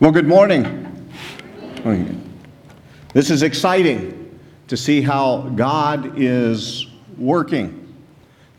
[0.00, 1.12] Well, good morning.
[3.12, 6.86] This is exciting to see how God is
[7.18, 7.94] working,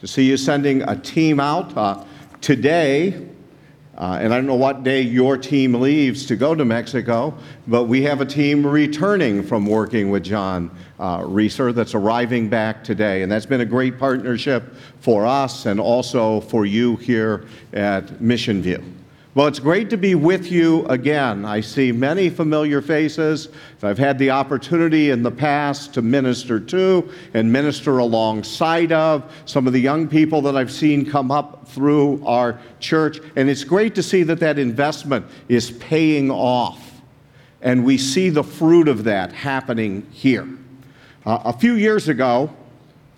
[0.01, 2.05] to see you sending a team out uh,
[2.41, 3.27] today.
[3.97, 7.35] Uh, and I don't know what day your team leaves to go to Mexico,
[7.65, 10.69] but we have a team returning from working with John
[10.99, 13.23] uh, Reeser that's arriving back today.
[13.23, 18.61] And that's been a great partnership for us and also for you here at Mission
[18.61, 19.00] View.
[19.33, 21.45] Well, it's great to be with you again.
[21.45, 23.47] I see many familiar faces
[23.81, 29.67] I've had the opportunity in the past to minister to and minister alongside of, some
[29.67, 33.19] of the young people that I've seen come up through our church.
[33.37, 37.01] And it's great to see that that investment is paying off.
[37.61, 40.45] And we see the fruit of that happening here.
[41.25, 42.53] Uh, a few years ago,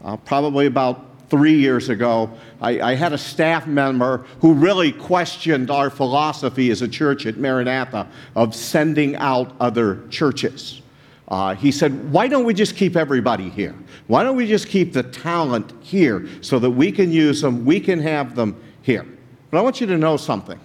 [0.04, 2.30] uh, probably about three years ago,
[2.62, 7.38] I, I, had a staff member who really questioned our philosophy as a church at
[7.38, 10.84] Maranatha of sending out other churches.
[11.28, 13.74] Uh, he said, Why don't we just keep everybody here?
[14.06, 17.80] Why don't we just keep the talent here so that we can use them, we
[17.80, 19.08] can have them here?
[19.50, 20.60] But I want you to know something.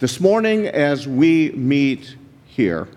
[0.00, 2.16] This morning, as we meet
[2.46, 2.88] here,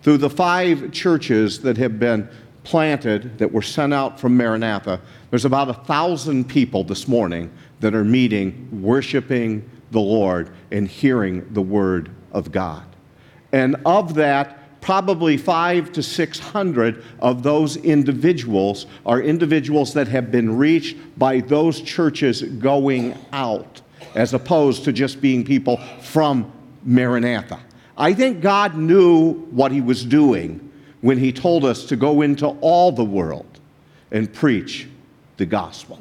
[0.00, 2.26] through the five churches that have been
[2.64, 4.98] planted that were sent out from Maranatha,
[5.30, 11.46] there's about a thousand people this morning that are meeting, worshiping the Lord, and hearing
[11.52, 12.84] the Word of God.
[13.52, 20.56] And of that, probably five to 600 of those individuals are individuals that have been
[20.56, 23.80] reached by those churches going out,
[24.14, 26.52] as opposed to just being people from
[26.84, 27.60] Maranatha.
[27.98, 30.66] I think God knew what He was doing
[31.00, 33.60] when he told us to go into all the world
[34.10, 34.88] and preach
[35.36, 36.00] the gospel.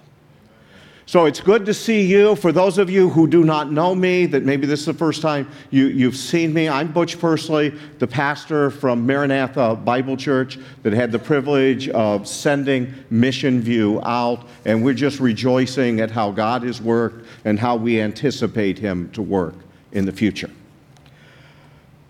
[1.07, 2.35] So it's good to see you.
[2.35, 5.21] For those of you who do not know me, that maybe this is the first
[5.21, 7.69] time you, have seen me, I'm Butch Pursley,
[7.99, 14.47] the pastor from Maranatha Bible Church that had the privilege of sending Mission View out.
[14.65, 19.21] And we're just rejoicing at how God has worked and how we anticipate Him to
[19.21, 19.53] work
[19.91, 20.49] in the future.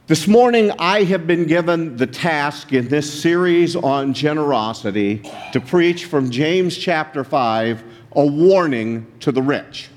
[0.08, 6.06] This morning, I have been given the task in this series on generosity to preach
[6.06, 9.90] from James chapter 5 a warning to the rich.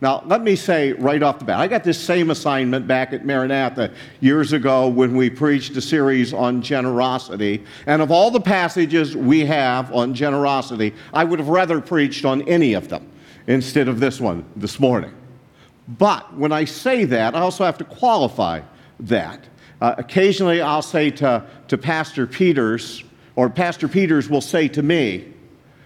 [0.00, 3.24] Now, let me say right off the bat, I got this same assignment back at
[3.24, 7.64] Maranatha years ago when we preached a series on generosity.
[7.86, 12.42] And of all the passages we have on generosity, I would have rather preached on
[12.48, 13.08] any of them
[13.46, 15.14] instead of this one this morning.
[15.86, 18.62] But when I say that, I also have to qualify
[19.00, 19.44] that.
[19.80, 23.04] Uh, occasionally, I'll say to, to Pastor Peters,
[23.36, 25.32] or Pastor Peters will say to me,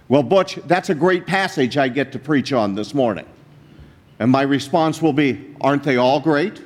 [0.08, 3.26] Well, Butch, that's a great passage I get to preach on this morning.
[4.18, 6.62] And my response will be, Aren't they all great?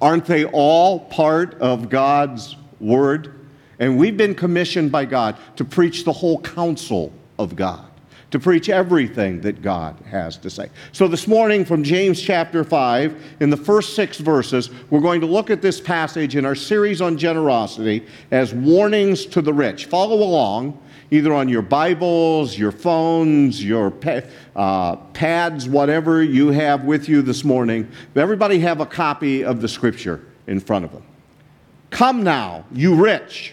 [0.00, 3.38] Aren't they all part of God's Word?
[3.78, 7.91] And we've been commissioned by God to preach the whole counsel of God
[8.32, 10.70] to preach everything that God has to say.
[10.90, 15.26] So, this morning from James chapter 5, in the first six verses, we're going to
[15.26, 19.84] look at this passage in our series on generosity as warnings to the rich.
[19.84, 20.78] Follow along
[21.10, 23.92] either on your Bibles, your phones, your
[24.56, 27.86] uh, pads, whatever you have with you this morning.
[28.16, 31.02] Everybody have a copy of the scripture in front of them.
[31.90, 33.52] Come now, you rich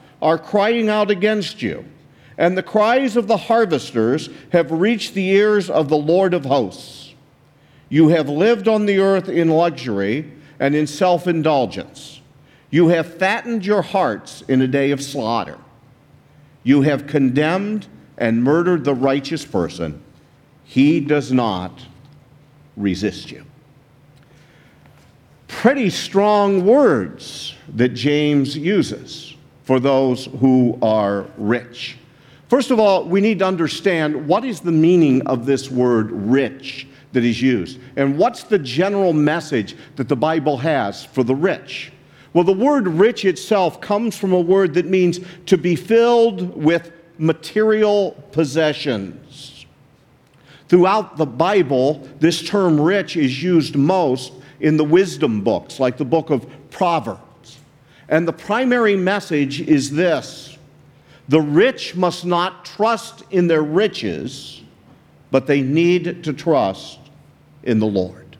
[0.21, 1.85] are crying out against you,
[2.37, 7.13] and the cries of the harvesters have reached the ears of the Lord of hosts.
[7.89, 12.21] You have lived on the earth in luxury and in self indulgence.
[12.69, 15.57] You have fattened your hearts in a day of slaughter.
[16.63, 20.01] You have condemned and murdered the righteous person.
[20.63, 21.85] He does not
[22.77, 23.43] resist you.
[25.47, 29.30] Pretty strong words that James uses
[29.63, 31.97] for those who are rich.
[32.49, 36.87] First of all, we need to understand what is the meaning of this word rich
[37.13, 41.91] that is used, and what's the general message that the Bible has for the rich.
[42.33, 46.91] Well, the word rich itself comes from a word that means to be filled with
[47.17, 49.65] material possessions.
[50.69, 54.31] Throughout the Bible, this term rich is used most
[54.61, 57.21] in the wisdom books, like the book of Proverbs.
[58.11, 60.57] And the primary message is this
[61.29, 64.61] the rich must not trust in their riches,
[65.31, 66.99] but they need to trust
[67.63, 68.37] in the Lord.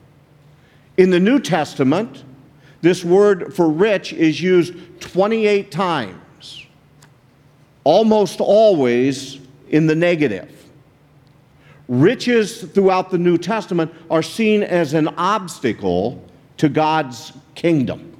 [0.98, 2.22] In the New Testament,
[2.82, 6.66] this word for rich is used 28 times,
[7.82, 9.38] almost always
[9.70, 10.50] in the negative.
[11.88, 16.22] Riches throughout the New Testament are seen as an obstacle
[16.58, 18.11] to God's kingdom.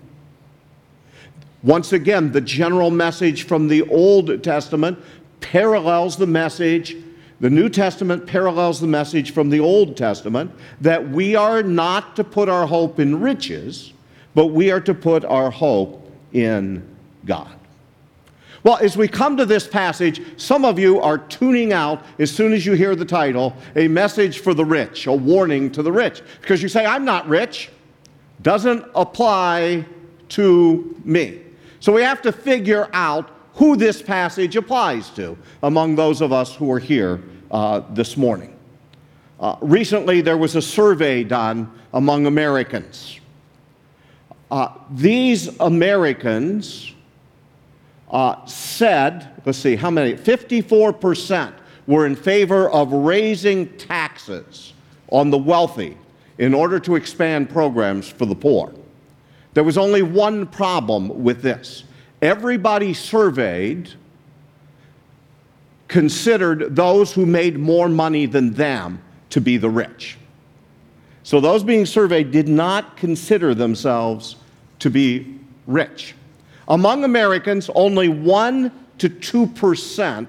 [1.63, 4.99] Once again, the general message from the Old Testament
[5.41, 6.97] parallels the message,
[7.41, 10.51] the New Testament parallels the message from the Old Testament
[10.81, 13.93] that we are not to put our hope in riches,
[14.35, 16.83] but we are to put our hope in
[17.27, 17.55] God.
[18.65, 22.53] Well, as we come to this passage, some of you are tuning out as soon
[22.53, 26.23] as you hear the title, A Message for the Rich, a warning to the rich,
[26.41, 27.71] because you say, I'm not rich.
[28.41, 29.85] Doesn't apply
[30.31, 31.41] to me.
[31.83, 36.55] So we have to figure out who this passage applies to among those of us
[36.55, 37.21] who are here
[37.51, 38.57] uh, this morning.
[39.41, 43.19] Uh, recently, there was a survey done among Americans.
[44.49, 46.95] Uh, these Americans
[48.13, 50.15] uh, said, let's see, how many?
[50.15, 51.53] 54%
[51.89, 54.73] were in favor of raising taxes
[55.09, 55.99] on the wealthy
[56.39, 58.73] in order to expand programs for the poor.
[59.55, 61.85] There was only one problem with this.
[62.21, 63.91] Everybody surveyed
[65.89, 70.17] considered those who made more money than them to be the rich.
[71.23, 74.37] So those being surveyed did not consider themselves
[74.79, 76.15] to be rich.
[76.69, 80.27] Among Americans, only 1 to 2%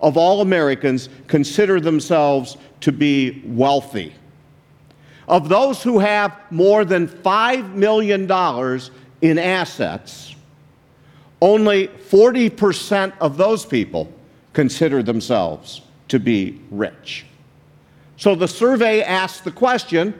[0.00, 4.12] of all Americans consider themselves to be wealthy.
[5.28, 8.22] Of those who have more than $5 million
[9.20, 10.34] in assets,
[11.40, 14.12] only 40% of those people
[14.52, 17.26] consider themselves to be rich.
[18.16, 20.18] So the survey asked the question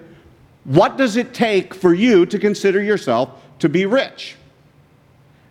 [0.65, 3.31] what does it take for you to consider yourself
[3.61, 4.37] to be rich?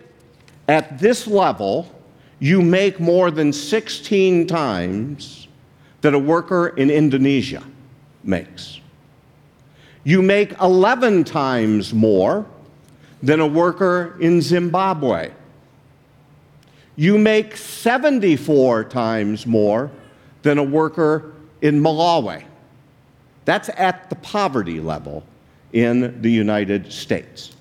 [0.69, 1.91] at this level
[2.39, 5.49] you make more than 16 times
[6.03, 7.63] that a worker in Indonesia
[8.23, 8.81] makes,
[10.05, 12.47] you make 11 times more
[13.23, 15.31] than a worker in Zimbabwe.
[16.95, 19.91] You make 74 times more
[20.43, 22.45] than a worker in Malawi.
[23.45, 25.25] That's at the poverty level
[25.73, 27.57] in the United States.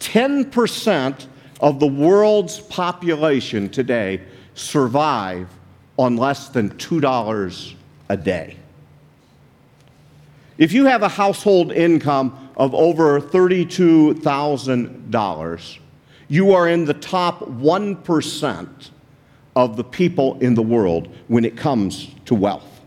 [0.00, 1.26] 10%
[1.64, 4.20] of the world's population today
[4.52, 5.48] survive
[5.96, 7.74] on less than $2
[8.10, 8.58] a day.
[10.58, 15.78] If you have a household income of over $32,000,
[16.28, 18.90] you are in the top 1%
[19.56, 22.82] of the people in the world when it comes to wealth.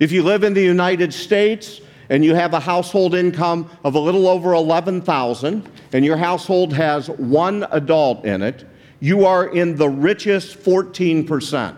[0.00, 1.80] If you live in the United States
[2.12, 7.08] and you have a household income of a little over 11,000 and your household has
[7.08, 8.64] one adult in it,
[9.00, 11.74] you are in the richest 14%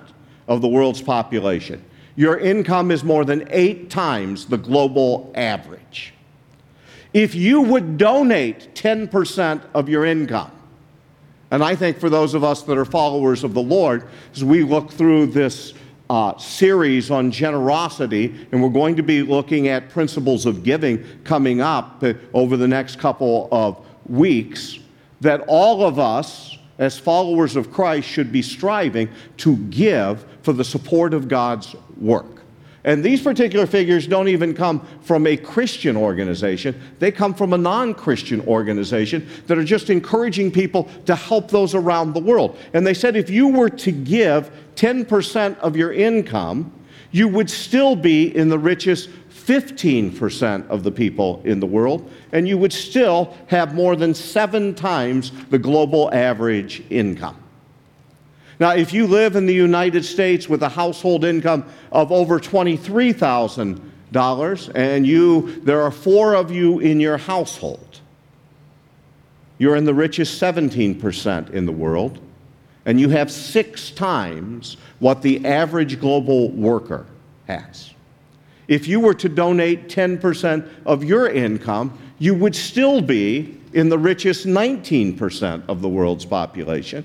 [0.49, 1.83] of the world's population
[2.17, 6.15] your income is more than eight times the global average.
[7.13, 10.51] If you would donate 10% of your income,
[11.51, 14.63] and I think for those of us that are followers of the Lord, as we
[14.63, 15.75] look through this
[16.11, 21.61] uh, series on generosity, and we're going to be looking at principles of giving coming
[21.61, 24.79] up uh, over the next couple of weeks,
[25.21, 29.09] that all of us, as followers of Christ, should be striving
[29.39, 32.34] to give for the support of God's work.
[32.85, 36.79] And these particular figures don't even come from a Christian organization.
[36.99, 41.75] They come from a non Christian organization that are just encouraging people to help those
[41.75, 42.59] around the world.
[42.75, 46.73] And they said if you were to give 10% of your income,
[47.11, 52.49] you would still be in the richest 15% of the people in the world, and
[52.49, 57.44] you would still have more than seven times the global average income.
[58.61, 64.71] Now, if you live in the United States with a household income of over $23,000
[64.75, 68.01] and you there are 4 of you in your household,
[69.59, 72.21] you're in the richest 17% in the world
[72.87, 77.07] and you have 6 times what the average global worker
[77.47, 77.91] has.
[78.69, 83.99] If you were to donate 10% of your income, you would still be in the
[83.99, 87.05] richest 19% of the world's population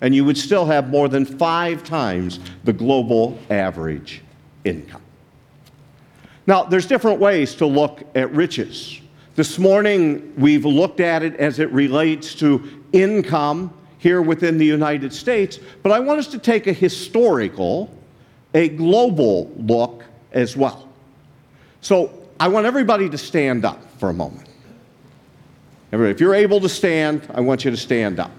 [0.00, 4.22] and you would still have more than five times the global average
[4.64, 5.02] income.
[6.46, 9.00] Now, there's different ways to look at riches.
[9.34, 15.12] This morning, we've looked at it as it relates to income here within the United
[15.12, 17.90] States, but I want us to take a historical,
[18.52, 20.88] a global look as well.
[21.80, 24.48] So I want everybody to stand up for a moment.
[25.92, 28.32] Everybody, if you're able to stand, I want you to stand up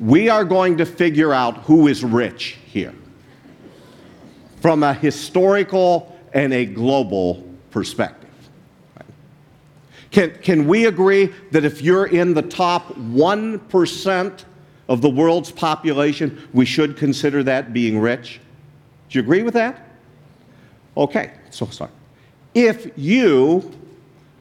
[0.00, 2.94] we are going to figure out who is rich here
[4.60, 8.30] from a historical and a global perspective.
[10.10, 14.44] Can, can we agree that if you're in the top 1%
[14.88, 18.40] of the world's population, we should consider that being rich?
[19.08, 19.88] Do you agree with that?
[20.96, 21.90] Okay, so sorry.
[22.54, 23.70] If you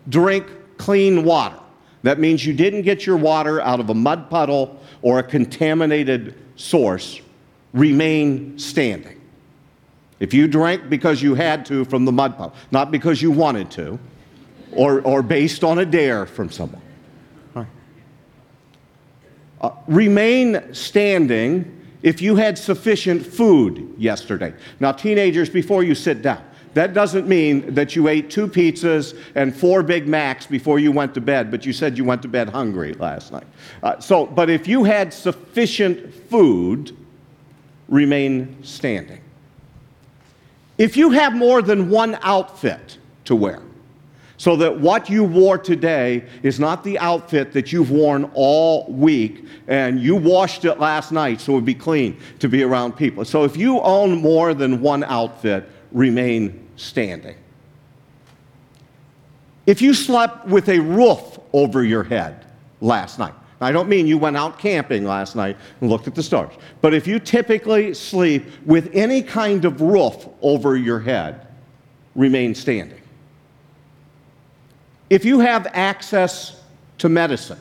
[0.07, 0.47] drink
[0.77, 1.59] clean water,
[2.03, 6.33] that means you didn't get your water out of a mud puddle or a contaminated
[6.55, 7.21] source
[7.73, 9.21] remain standing.
[10.19, 13.69] If you drank because you had to from the mud pump, not because you wanted
[13.71, 13.99] to,
[14.71, 16.81] or, or based on a dare from someone,
[17.53, 17.67] right.
[19.61, 24.55] uh, remain standing if you had sufficient food yesterday.
[24.79, 26.43] Now, teenagers, before you sit down,
[26.75, 31.13] that doesn't mean that you ate two pizzas and four Big Macs before you went
[31.13, 33.47] to bed, but you said you went to bed hungry last night.
[33.81, 36.95] Uh, so, but if you had sufficient food,
[37.87, 39.21] remain standing.
[40.77, 43.61] If you have more than one outfit to wear,
[44.35, 49.45] so that what you wore today is not the outfit that you've worn all week
[49.69, 53.23] and you washed it last night so it would be clean to be around people.
[53.23, 57.35] So if you own more than one outfit, remain standing.
[59.65, 62.45] If you slept with a roof over your head
[62.81, 66.21] last night, I don't mean you went out camping last night and looked at the
[66.21, 71.47] stars, but if you typically sleep with any kind of roof over your head,
[72.15, 73.01] remain standing.
[75.09, 76.61] If you have access
[76.99, 77.59] to medicine,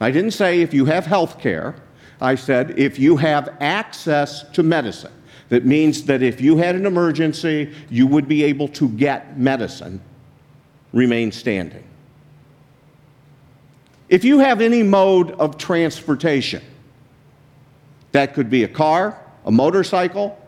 [0.00, 1.74] I didn't say if you have health care,
[2.20, 5.12] I said if you have access to medicine
[5.50, 10.00] that means that if you had an emergency, you would be able to get medicine,
[10.92, 11.84] remain standing.
[14.08, 16.62] If you have any mode of transportation,
[18.12, 20.38] that could be a car, a motorcycle,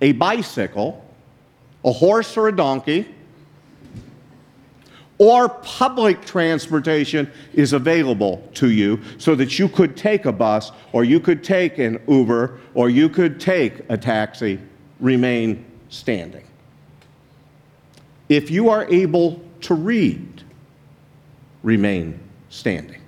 [0.00, 1.04] a bicycle,
[1.84, 3.12] a horse or a donkey,
[5.24, 11.02] or public transportation is available to you so that you could take a bus or
[11.02, 14.60] you could take an Uber or you could take a taxi,
[15.00, 16.44] remain standing.
[18.28, 20.42] If you are able to read,
[21.62, 23.00] remain standing.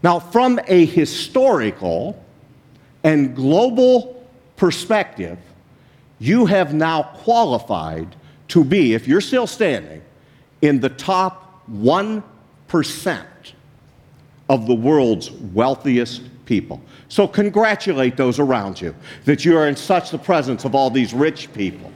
[0.00, 2.24] Now, from a historical
[3.02, 5.38] and global perspective,
[6.20, 8.14] you have now qualified
[8.46, 10.02] to be, if you're still standing,
[10.62, 12.22] in the top 1%
[14.48, 16.80] of the world's wealthiest people.
[17.08, 21.12] So congratulate those around you that you are in such the presence of all these
[21.12, 21.92] rich people.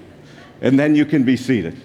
[0.60, 1.80] And then you can be seated.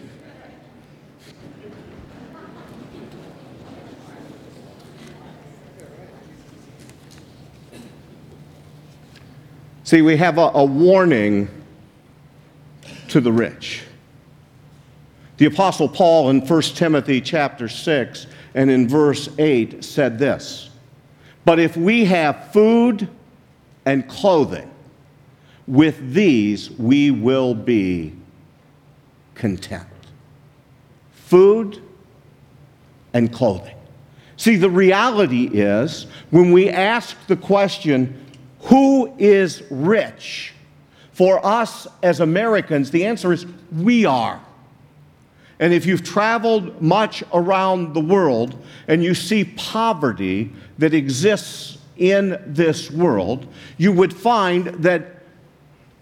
[9.84, 11.48] See, we have a, a warning
[13.08, 13.87] to the rich.
[15.38, 20.70] The apostle Paul in 1 Timothy chapter 6 and in verse 8 said this,
[21.46, 23.08] "But if we have food
[23.86, 24.70] and clothing,
[25.68, 28.14] with these we will be
[29.36, 29.86] content."
[31.12, 31.82] Food
[33.14, 33.76] and clothing.
[34.38, 38.16] See, the reality is when we ask the question,
[38.62, 40.54] who is rich?
[41.12, 44.40] For us as Americans, the answer is we are.
[45.60, 48.56] And if you've traveled much around the world
[48.88, 53.48] and you see poverty that exists in this world,
[53.78, 55.24] you would find that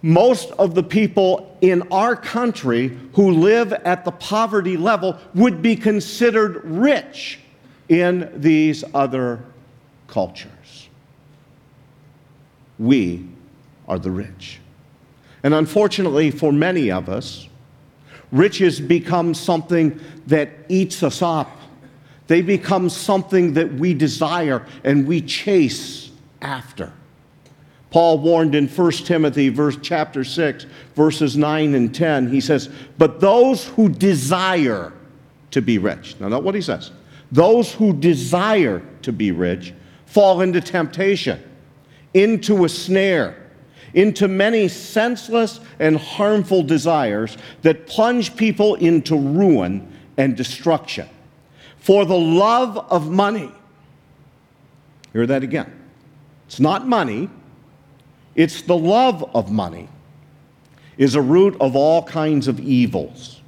[0.01, 5.75] most of the people in our country who live at the poverty level would be
[5.75, 7.39] considered rich
[7.89, 9.43] in these other
[10.07, 10.89] cultures.
[12.77, 13.27] We
[13.87, 14.59] are the rich.
[15.43, 17.47] And unfortunately, for many of us,
[18.35, 21.49] riches become something that eats us up.
[22.27, 26.11] They become something that we desire and we chase
[26.41, 26.91] after.
[27.91, 30.65] Paul warned in 1 Timothy verse chapter 6
[30.95, 34.91] verses 9 and 10 he says but those who desire
[35.51, 36.91] to be rich now note what he says
[37.31, 39.73] those who desire to be rich
[40.07, 41.41] fall into temptation
[42.13, 43.44] into a snare
[43.95, 51.09] into many senseless and harmful desires that plunge people into ruin and destruction.
[51.79, 53.51] For the love of money,
[55.13, 55.71] hear that again.
[56.45, 57.29] It's not money,
[58.35, 59.87] it's the love of money,
[60.97, 63.41] is a root of all kinds of evils.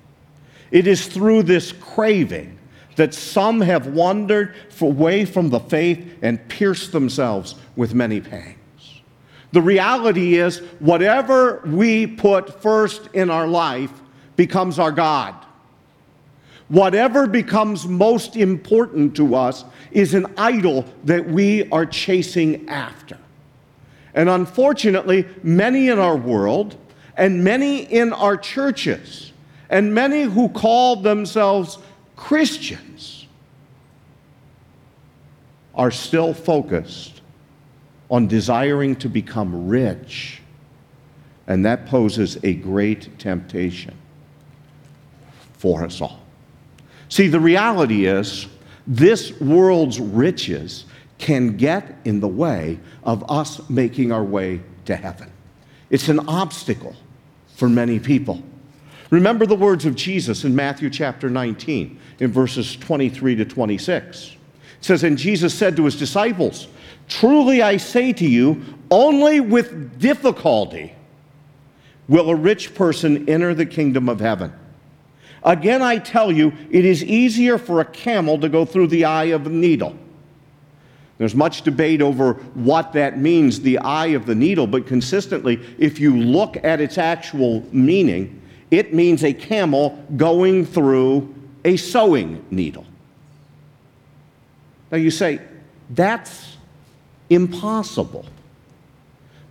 [0.71, 2.57] It is through this craving
[2.95, 8.56] that some have wandered away from the faith and pierced themselves with many pangs.
[9.51, 13.91] The reality is, whatever we put first in our life
[14.35, 15.35] becomes our God.
[16.67, 23.17] Whatever becomes most important to us is an idol that we are chasing after.
[24.13, 26.75] And unfortunately, many in our world,
[27.15, 29.31] and many in our churches,
[29.69, 31.77] and many who call themselves
[32.15, 33.27] Christians
[35.73, 37.16] are still focused
[38.09, 40.41] on desiring to become rich,
[41.47, 43.95] and that poses a great temptation
[45.53, 46.21] for us all.
[47.09, 48.47] See, the reality is,
[48.85, 50.85] this world's riches
[51.17, 55.31] can get in the way of us making our way to heaven.
[55.89, 56.95] It's an obstacle
[57.55, 58.41] for many people.
[59.09, 64.31] Remember the words of Jesus in Matthew chapter 19, in verses 23 to 26.
[64.31, 64.35] It
[64.81, 66.67] says, And Jesus said to his disciples,
[67.07, 70.93] Truly I say to you, only with difficulty
[72.07, 74.53] will a rich person enter the kingdom of heaven.
[75.43, 79.25] Again, I tell you, it is easier for a camel to go through the eye
[79.25, 79.97] of a needle.
[81.17, 85.99] There's much debate over what that means, the eye of the needle, but consistently, if
[85.99, 91.33] you look at its actual meaning, it means a camel going through
[91.65, 92.85] a sewing needle.
[94.91, 95.41] Now you say,
[95.89, 96.56] that's
[97.29, 98.25] impossible.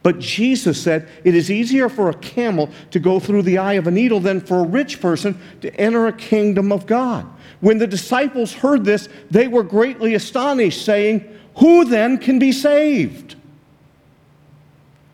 [0.02, 3.88] But Jesus said it is easier for a camel to go through the eye of
[3.88, 7.26] a needle than for a rich person to enter a kingdom of God.
[7.60, 11.24] When the disciples heard this, they were greatly astonished, saying,
[11.56, 13.34] Who then can be saved?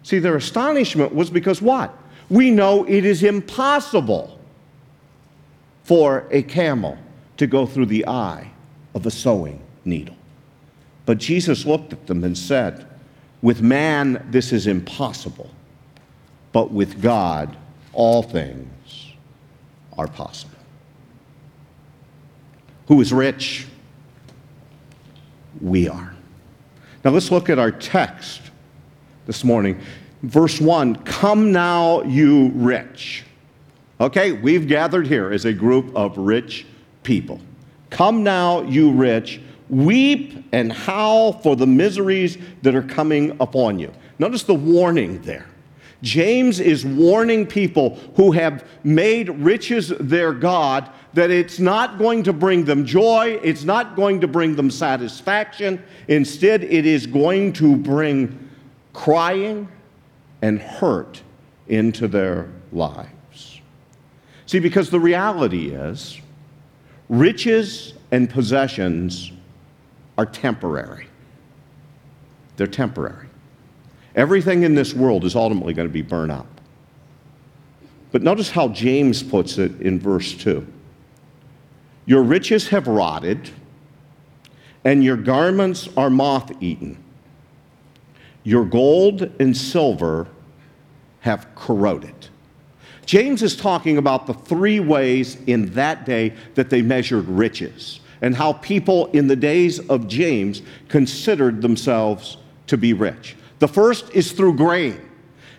[0.03, 1.97] See, their astonishment was because what?
[2.29, 4.39] We know it is impossible
[5.85, 6.99] for a camel
[7.37, 8.51] to go through the eye
[8.95, 10.17] of a sewing needle.
[11.05, 12.87] But Jesus looked at them and said,
[13.41, 15.51] With man, this is impossible,
[16.53, 17.57] but with God,
[17.93, 19.13] all things
[19.99, 20.59] are possible.
[22.87, 23.67] Who is rich?
[25.61, 26.15] We are.
[27.05, 28.43] Now let's look at our text
[29.27, 29.81] this morning.
[30.23, 33.25] Verse 1 Come now, you rich.
[34.01, 36.67] Okay, we've gathered here as a group of rich
[37.03, 37.41] people.
[37.91, 43.93] Come now, you rich Weep and howl for the miseries that are coming upon you.
[44.19, 45.47] Notice the warning there.
[46.03, 52.33] James is warning people who have made riches their God that it's not going to
[52.33, 55.83] bring them joy, it's not going to bring them satisfaction.
[56.09, 58.51] Instead, it is going to bring
[58.93, 59.69] crying
[60.41, 61.23] and hurt
[61.69, 63.61] into their lives.
[64.47, 66.21] See, because the reality is,
[67.09, 69.33] riches and possessions
[70.19, 71.09] are temporary.
[72.57, 73.29] They're temporary.
[74.15, 76.47] Everything in this world is ultimately going to be burned up.
[78.11, 80.67] But notice how James puts it in verse 2
[82.05, 83.51] Your riches have rotted,
[84.85, 87.03] and your garments are moth eaten.
[88.45, 90.27] Your gold and silver
[91.21, 92.15] have corroded.
[93.07, 98.35] James is talking about the three ways in that day that they measured riches and
[98.35, 103.37] how people in the days of James considered themselves to be rich.
[103.59, 104.99] The first is through grain.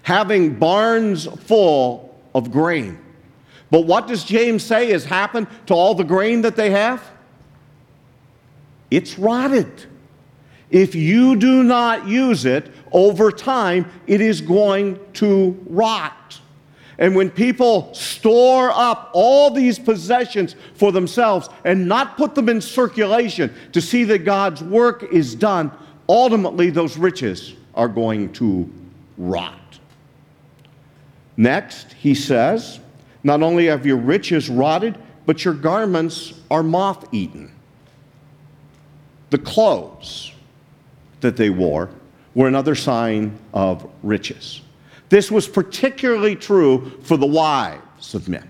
[0.03, 2.99] having barns full of grain.
[3.71, 7.01] But what does James say has happened to all the grain that they have?
[8.91, 9.85] It's rotted.
[10.69, 16.39] If you do not use it over time, it is going to rot.
[16.97, 22.61] And when people store up all these possessions for themselves and not put them in
[22.61, 25.71] circulation to see that God's work is done,
[26.07, 28.71] ultimately those riches are going to
[29.17, 29.59] rot.
[31.35, 32.79] Next, he says,
[33.23, 37.51] not only have your riches rotted, but your garments are moth eaten.
[39.29, 40.31] The clothes
[41.21, 41.89] that they wore
[42.35, 44.61] were another sign of riches.
[45.13, 48.49] This was particularly true for the wives of men.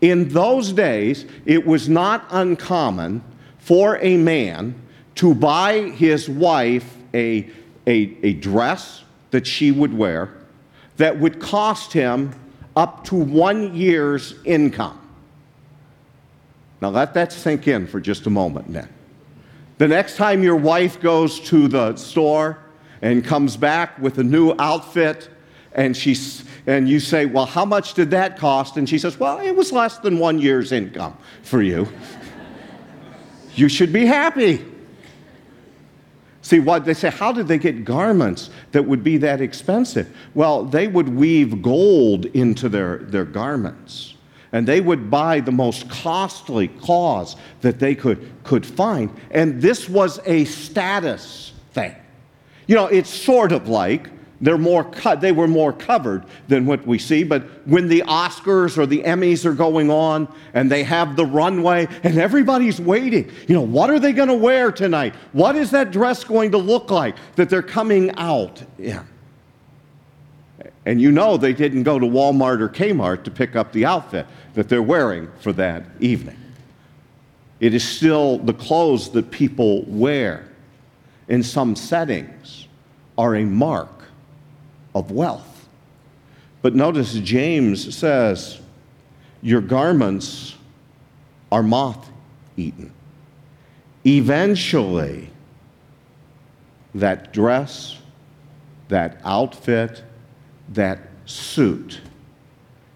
[0.00, 3.22] In those days, it was not uncommon
[3.60, 4.74] for a man
[5.14, 7.48] to buy his wife a,
[7.86, 10.34] a, a dress that she would wear
[10.96, 12.34] that would cost him
[12.74, 14.98] up to one year's income.
[16.80, 18.88] Now let that sink in for just a moment, men.
[19.78, 22.58] The next time your wife goes to the store
[23.02, 25.28] and comes back with a new outfit,
[25.74, 28.76] and, she's, and you say, Well, how much did that cost?
[28.76, 31.88] And she says, Well, it was less than one year's income for you.
[33.54, 34.64] you should be happy.
[36.42, 40.14] See, what they say, how did they get garments that would be that expensive?
[40.34, 44.14] Well, they would weave gold into their, their garments.
[44.50, 49.10] And they would buy the most costly cloths that they could, could find.
[49.30, 51.94] And this was a status thing.
[52.66, 54.10] You know, it's sort of like
[54.42, 57.22] they're more cut, they were more covered than what we see.
[57.22, 61.86] But when the Oscars or the Emmys are going on and they have the runway
[62.02, 65.14] and everybody's waiting, you know, what are they going to wear tonight?
[65.30, 69.00] What is that dress going to look like that they're coming out in?
[70.84, 74.26] And you know they didn't go to Walmart or Kmart to pick up the outfit
[74.54, 76.36] that they're wearing for that evening.
[77.60, 80.48] It is still the clothes that people wear
[81.28, 82.66] in some settings
[83.16, 84.01] are a mark
[84.94, 85.68] of wealth.
[86.60, 88.60] But notice James says,
[89.42, 90.54] Your garments
[91.50, 92.08] are moth
[92.56, 92.92] eaten.
[94.06, 95.30] Eventually,
[96.94, 97.98] that dress,
[98.88, 100.02] that outfit,
[100.70, 102.00] that suit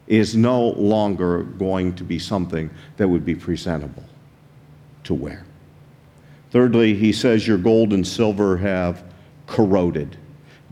[0.07, 4.05] is no longer going to be something that would be presentable
[5.05, 5.45] to wear.
[6.51, 9.03] Thirdly, he says, Your gold and silver have
[9.47, 10.17] corroded.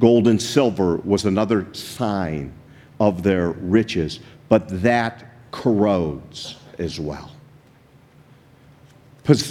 [0.00, 2.52] Gold and silver was another sign
[3.00, 7.30] of their riches, but that corrodes as well.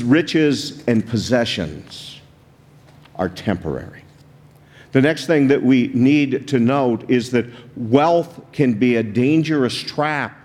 [0.04, 2.22] Riches and possessions
[3.16, 4.04] are temporary.
[4.92, 9.76] The next thing that we need to note is that wealth can be a dangerous
[9.76, 10.38] trap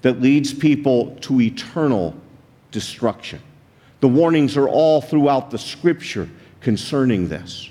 [0.00, 2.14] that leads people to eternal
[2.72, 3.40] destruction.
[4.00, 6.28] The warnings are all throughout the scripture
[6.60, 7.70] concerning this.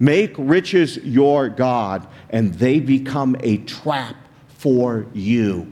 [0.00, 4.16] Make riches your God, and they become a trap
[4.48, 5.70] for you.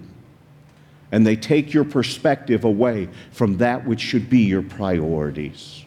[1.11, 5.85] And they take your perspective away from that which should be your priorities.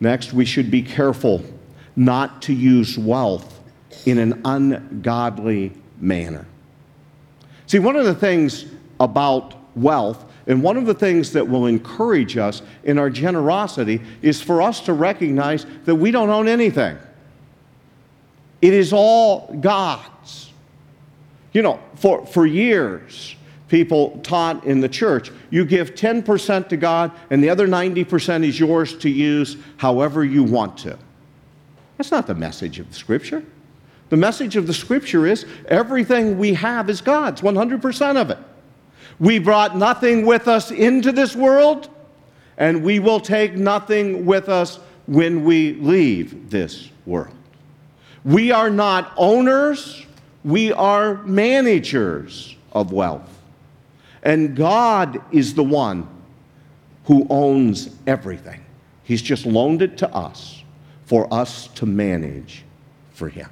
[0.00, 1.44] Next, we should be careful
[1.94, 3.60] not to use wealth
[4.04, 6.46] in an ungodly manner.
[7.68, 8.64] See, one of the things
[8.98, 14.42] about wealth and one of the things that will encourage us in our generosity is
[14.42, 16.96] for us to recognize that we don't own anything.
[18.60, 20.50] It is all God's.
[21.52, 23.36] You know, for, for years,
[23.68, 28.58] people taught in the church you give 10% to God, and the other 90% is
[28.58, 30.98] yours to use however you want to.
[31.98, 33.44] That's not the message of the Scripture.
[34.08, 38.38] The message of the Scripture is everything we have is God's, 100% of it.
[39.18, 41.88] We brought nothing with us into this world,
[42.56, 47.34] and we will take nothing with us when we leave this world.
[48.24, 50.06] We are not owners,
[50.44, 53.28] we are managers of wealth.
[54.22, 56.08] And God is the one
[57.06, 58.64] who owns everything.
[59.02, 60.62] He's just loaned it to us
[61.06, 62.64] for us to manage
[63.12, 63.50] for Him.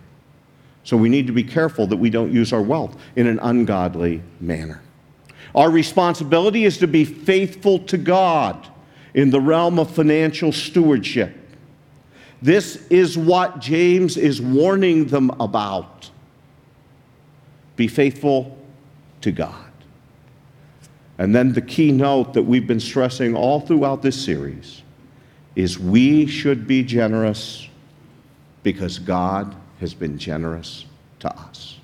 [0.84, 4.22] So we need to be careful that we don't use our wealth in an ungodly
[4.40, 4.80] manner.
[5.54, 8.68] Our responsibility is to be faithful to God
[9.14, 11.36] in the realm of financial stewardship.
[12.42, 16.10] This is what James is warning them about.
[17.76, 18.56] Be faithful
[19.20, 19.70] to God.
[21.18, 24.82] And then the key note that we've been stressing all throughout this series
[25.54, 27.68] is we should be generous
[28.62, 30.86] because God has been generous
[31.18, 31.79] to us.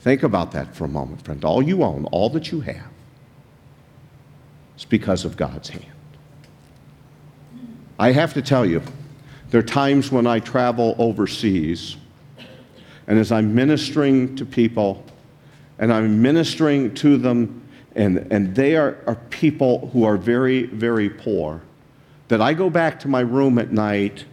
[0.00, 1.44] Think about that for a moment, friend.
[1.44, 2.90] All you own, all that you have,
[4.76, 5.84] is because of God's hand.
[7.98, 8.82] I have to tell you,
[9.50, 11.96] there are times when I travel overseas,
[13.06, 15.04] and as I'm ministering to people,
[15.78, 17.62] and I'm ministering to them,
[17.94, 21.60] and, and they are, are people who are very, very poor,
[22.28, 24.24] that I go back to my room at night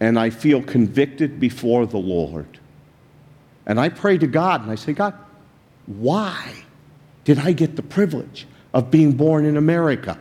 [0.00, 2.58] and I feel convicted before the Lord.
[3.66, 5.14] And I pray to God and I say, God,
[5.86, 6.52] why
[7.24, 10.18] did I get the privilege of being born in America?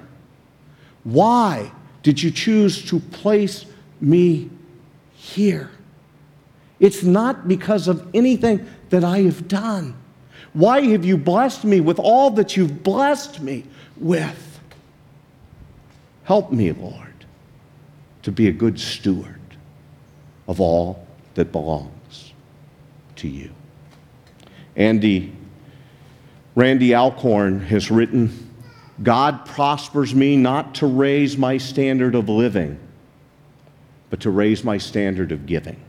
[1.03, 1.71] Why
[2.03, 3.65] did you choose to place
[3.99, 4.49] me
[5.13, 5.71] here?
[6.79, 9.95] It's not because of anything that I have done.
[10.53, 13.65] Why have you blessed me with all that you've blessed me
[13.97, 14.59] with?
[16.23, 17.25] Help me, Lord,
[18.23, 19.39] to be a good steward
[20.47, 21.91] of all that belongs
[23.21, 23.51] to you.
[24.75, 25.33] Andy,
[26.55, 28.49] Randy Alcorn has written,
[29.01, 32.79] God prospers me not to raise my standard of living,
[34.09, 35.79] but to raise my standard of giving.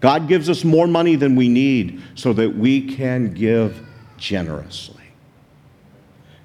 [0.00, 3.84] God gives us more money than we need so that we can give
[4.16, 4.94] generously.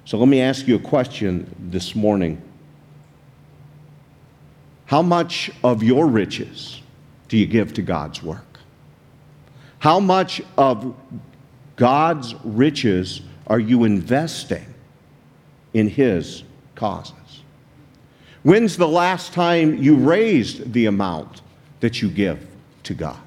[0.04, 2.40] So let me ask you a question this morning.
[4.86, 6.80] How much of your riches
[7.28, 8.53] do you give to God's work?
[9.84, 10.96] How much of
[11.76, 14.64] God's riches are you investing
[15.74, 16.42] in His
[16.74, 17.42] causes?
[18.44, 21.42] When's the last time you raised the amount
[21.80, 22.46] that you give
[22.84, 23.18] to God?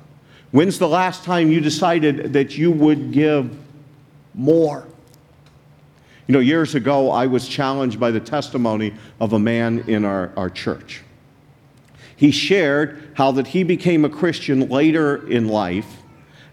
[0.49, 3.55] When's the last time you decided that you would give
[4.33, 4.87] more?
[6.25, 10.31] You know, years ago, I was challenged by the testimony of a man in our,
[10.35, 11.03] our church.
[12.15, 15.96] He shared how that he became a Christian later in life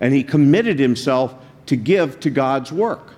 [0.00, 1.35] and he committed himself
[1.66, 3.14] to give to God's work.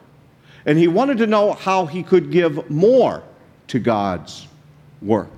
[0.64, 3.22] And he wanted to know how he could give more
[3.68, 4.46] to God's
[5.00, 5.30] work.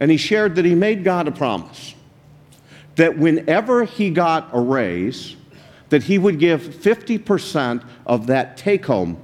[0.00, 1.94] And he shared that he made God a promise
[2.96, 5.36] that whenever he got a raise,
[5.88, 9.18] that he would give 50% of that take home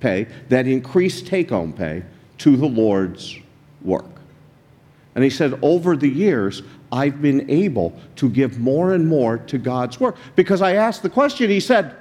[0.00, 2.04] pay, that increased take home pay,
[2.38, 3.38] to the Lord's
[3.82, 4.06] work.
[5.14, 6.62] And he said, over the years,
[6.92, 10.16] I've been able to give more and more to God's work.
[10.36, 11.96] Because I asked the question, he said,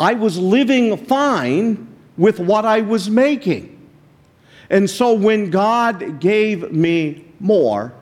[0.00, 1.86] I was living fine
[2.16, 3.70] with what I was making.
[4.70, 7.92] And so when God gave me more,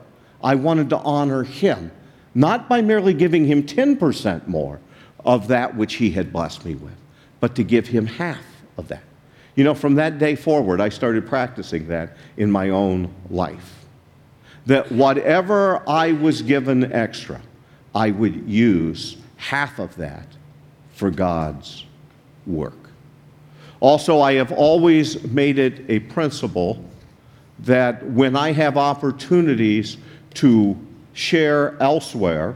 [0.41, 1.91] I wanted to honor him,
[2.33, 4.79] not by merely giving him 10% more
[5.25, 6.95] of that which he had blessed me with,
[7.41, 8.43] but to give him half
[8.77, 9.03] of that.
[9.55, 13.82] You know, from that day forward, I started practicing that in my own life.
[14.65, 17.41] That whatever I was given extra,
[17.93, 20.25] I would use half of that
[20.93, 21.85] for God's
[22.45, 22.89] work.
[23.79, 26.83] Also, I have always made it a principle
[27.59, 29.97] that when I have opportunities
[30.35, 30.77] to
[31.13, 32.55] share elsewhere,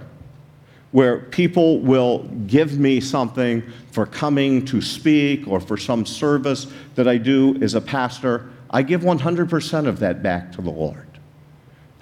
[0.91, 7.07] where people will give me something for coming to speak or for some service that
[7.07, 11.06] I do as a pastor, I give 100% of that back to the Lord.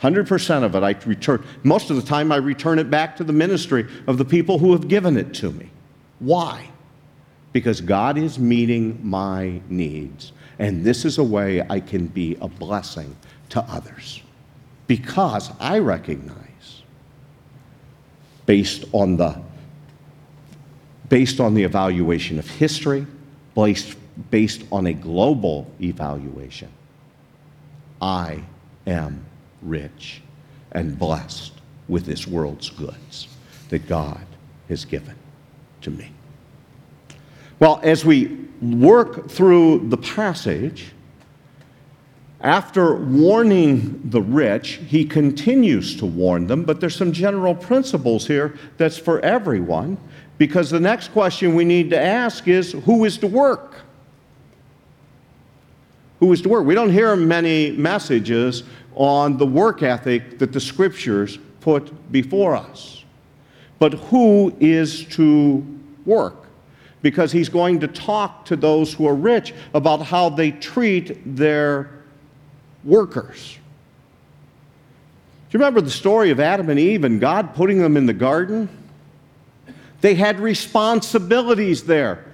[0.02, 1.44] 100% of it I return.
[1.64, 4.72] Most of the time, I return it back to the ministry of the people who
[4.74, 5.70] have given it to me.
[6.20, 6.70] Why?
[7.54, 12.48] Because God is meeting my needs, and this is a way I can be a
[12.48, 13.16] blessing
[13.50, 14.22] to others.
[14.88, 16.36] Because I recognize
[18.46, 19.42] based on the,
[21.10, 23.08] based on the evaluation of history,
[23.56, 23.96] based,
[24.30, 26.70] based on a global evaluation.
[28.02, 28.44] I
[28.86, 29.26] am
[29.66, 30.22] rich
[30.72, 31.54] and blessed
[31.88, 33.28] with this world's goods
[33.70, 34.26] that God
[34.70, 35.16] has given
[35.82, 36.12] to me.
[37.60, 40.92] Well, as we work through the passage,
[42.42, 48.58] after warning the rich, he continues to warn them, but there's some general principles here
[48.78, 49.98] that's for everyone,
[50.38, 53.76] because the next question we need to ask is who is to work?
[56.20, 56.66] Who is to work?
[56.66, 58.64] We don't hear many messages
[58.96, 63.04] on the work ethic that the scriptures put before us.
[63.80, 65.66] But who is to
[66.06, 66.48] work?
[67.02, 71.90] Because he's going to talk to those who are rich about how they treat their
[72.84, 73.58] workers.
[75.50, 78.14] Do you remember the story of Adam and Eve and God putting them in the
[78.14, 78.70] garden?
[80.02, 82.26] They had responsibilities there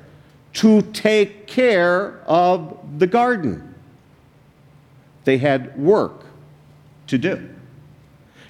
[0.54, 3.76] to take care of the garden.
[5.24, 6.26] They had work
[7.12, 7.50] to do.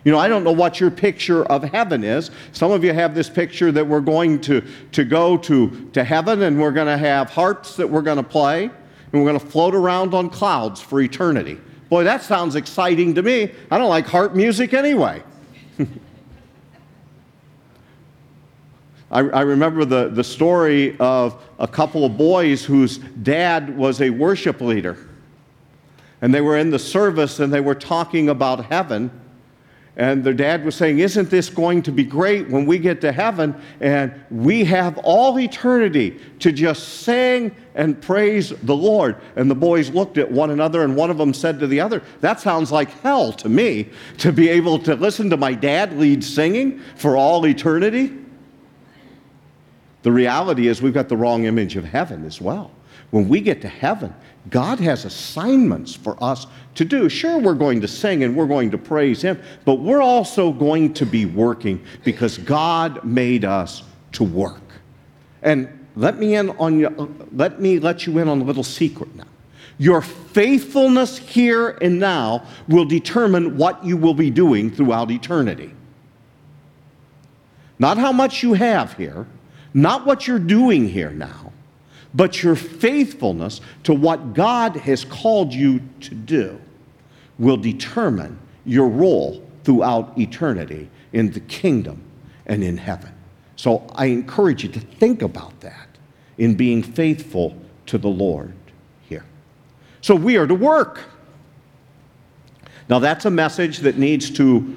[0.03, 2.31] You know, I don't know what your picture of heaven is.
[2.53, 6.41] Some of you have this picture that we're going to, to go to, to heaven
[6.41, 8.73] and we're going to have harps that we're going to play and
[9.13, 11.59] we're going to float around on clouds for eternity.
[11.89, 13.51] Boy, that sounds exciting to me.
[13.69, 15.21] I don't like harp music anyway.
[19.11, 24.09] I, I, remember the, the story of a couple of boys whose dad was a
[24.09, 25.09] worship leader.
[26.21, 29.11] And they were in the service and they were talking about heaven.
[29.97, 33.11] And their dad was saying, Isn't this going to be great when we get to
[33.11, 39.17] heaven and we have all eternity to just sing and praise the Lord?
[39.35, 42.01] And the boys looked at one another, and one of them said to the other,
[42.21, 46.23] That sounds like hell to me to be able to listen to my dad lead
[46.23, 48.13] singing for all eternity.
[50.03, 52.71] The reality is, we've got the wrong image of heaven as well.
[53.11, 54.13] When we get to heaven,
[54.49, 57.09] God has assignments for us to do.
[57.09, 60.93] Sure, we're going to sing and we're going to praise Him, but we're also going
[60.95, 64.61] to be working because God made us to work.
[65.43, 69.13] And let me in on you, let me let you in on a little secret
[69.15, 69.25] now.
[69.77, 75.73] Your faithfulness here and now will determine what you will be doing throughout eternity.
[77.79, 79.25] Not how much you have here,
[79.73, 81.50] not what you're doing here now,
[82.13, 86.59] but your faithfulness to what God has called you to do
[87.39, 92.01] will determine your role throughout eternity in the kingdom
[92.45, 93.11] and in heaven.
[93.55, 95.87] So I encourage you to think about that
[96.37, 97.55] in being faithful
[97.87, 98.53] to the Lord
[99.07, 99.25] here.
[100.01, 101.01] So we are to work.
[102.89, 104.75] Now, that's a message that needs to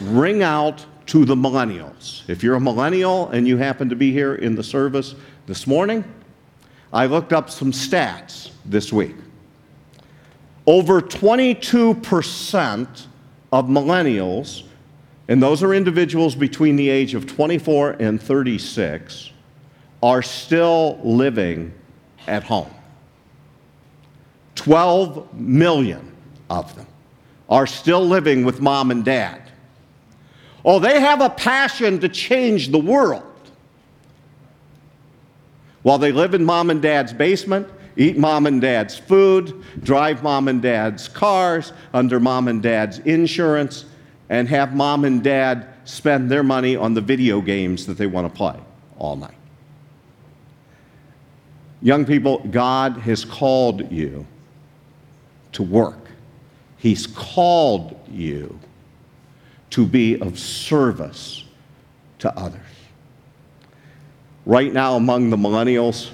[0.00, 2.28] ring out to the millennials.
[2.28, 5.14] If you're a millennial and you happen to be here in the service
[5.46, 6.04] this morning,
[6.92, 9.16] I looked up some stats this week.
[10.66, 13.06] Over 22%
[13.52, 14.64] of millennials,
[15.28, 19.30] and those are individuals between the age of 24 and 36,
[20.02, 21.72] are still living
[22.26, 22.72] at home.
[24.54, 26.14] 12 million
[26.50, 26.86] of them
[27.48, 29.42] are still living with mom and dad.
[30.64, 33.24] Oh, they have a passion to change the world.
[35.82, 40.48] While they live in mom and dad's basement, eat mom and dad's food, drive mom
[40.48, 43.84] and dad's cars under mom and dad's insurance,
[44.28, 48.32] and have mom and dad spend their money on the video games that they want
[48.32, 48.58] to play
[48.98, 49.34] all night.
[51.82, 54.24] Young people, God has called you
[55.50, 55.98] to work.
[56.78, 58.58] He's called you
[59.70, 61.44] to be of service
[62.20, 62.60] to others.
[64.44, 66.10] Right now, among the millennials,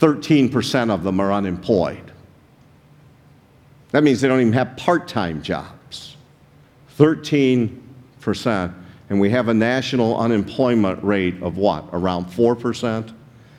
[0.00, 2.12] 13% of them are unemployed.
[3.90, 6.16] That means they don't even have part time jobs.
[6.98, 8.74] 13%.
[9.10, 11.84] And we have a national unemployment rate of what?
[11.92, 13.12] Around 4%?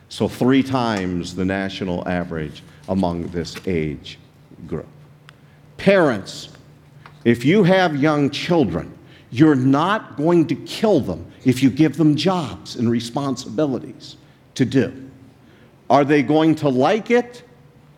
[0.08, 4.18] So, three times the national average among this age
[4.66, 4.86] group.
[5.76, 6.50] Parents,
[7.24, 8.95] if you have young children,
[9.30, 14.16] you're not going to kill them if you give them jobs and responsibilities
[14.54, 15.10] to do.
[15.90, 17.42] Are they going to like it?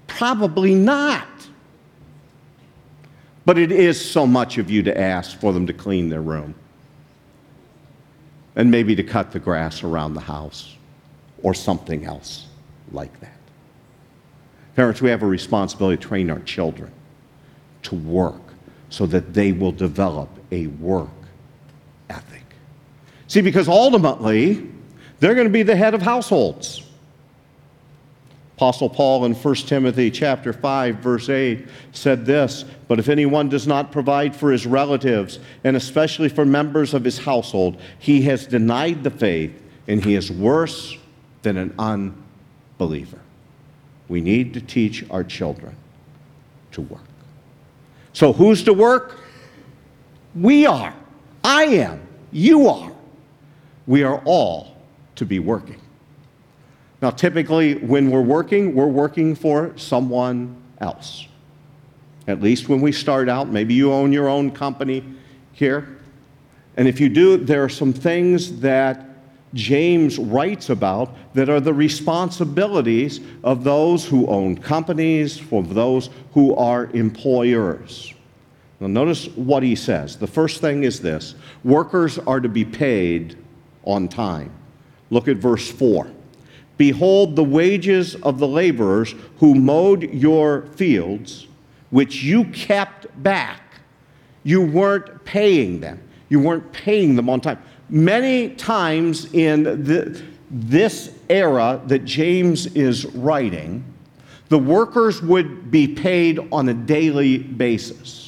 [0.07, 1.27] Probably not.
[3.45, 6.55] But it is so much of you to ask for them to clean their room
[8.57, 10.77] and maybe to cut the grass around the house
[11.43, 12.47] or something else
[12.93, 13.39] like that.
[14.77, 16.93] Parents, we have a responsibility to train our children
[17.83, 18.41] to work
[18.91, 21.09] so that they will develop a work
[22.11, 22.45] ethic.
[23.27, 24.69] See, because ultimately,
[25.21, 26.83] they're going to be the head of households.
[28.57, 33.69] Apostle Paul in 1 Timothy chapter 5 verse 8 said this, but if anyone does
[33.69, 39.05] not provide for his relatives and especially for members of his household, he has denied
[39.05, 40.97] the faith and he is worse
[41.43, 43.21] than an unbeliever.
[44.09, 45.77] We need to teach our children
[46.73, 47.03] to work.
[48.13, 49.21] So who's to work?
[50.35, 50.97] We are.
[51.43, 52.01] I am.
[52.31, 52.93] You are.
[53.87, 54.77] We are all
[55.17, 55.81] to be working.
[57.01, 61.27] Now, typically, when we're working, we're working for someone else.
[62.27, 65.03] At least when we start out, maybe you own your own company
[65.53, 65.99] here.
[66.77, 69.07] And if you do, there are some things that
[69.55, 76.55] James writes about that are the responsibilities of those who own companies, for those who
[76.55, 78.13] are employers.
[78.81, 80.17] Now, notice what he says.
[80.17, 83.37] The first thing is this workers are to be paid
[83.85, 84.53] on time.
[85.11, 86.11] Look at verse 4.
[86.77, 91.49] Behold, the wages of the laborers who mowed your fields,
[91.91, 93.61] which you kept back,
[94.45, 96.01] you weren't paying them.
[96.29, 97.59] You weren't paying them on time.
[97.89, 103.85] Many times in the, this era that James is writing,
[104.51, 108.28] the workers would be paid on a daily basis.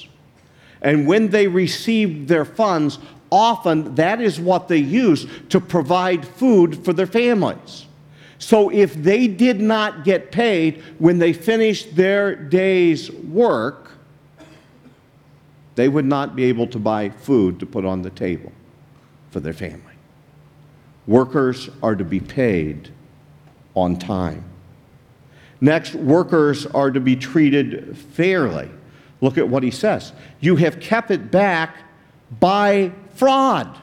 [0.82, 2.98] And when they received their funds,
[3.30, 7.86] often that is what they used to provide food for their families.
[8.38, 13.90] So if they did not get paid when they finished their day's work,
[15.74, 18.52] they would not be able to buy food to put on the table
[19.30, 19.80] for their family.
[21.06, 22.90] Workers are to be paid
[23.74, 24.44] on time.
[25.60, 28.70] Next, workers are to be treated fairly.
[29.20, 30.12] Look at what he says.
[30.40, 31.76] You have kept it back
[32.38, 33.76] by fraud.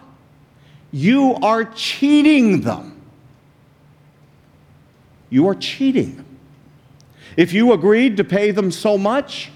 [0.92, 3.02] You are cheating them.
[5.30, 6.24] You are cheating.
[7.36, 9.52] If you agreed to pay them so much,